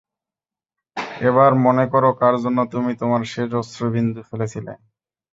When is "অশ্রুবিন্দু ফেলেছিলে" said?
3.61-4.73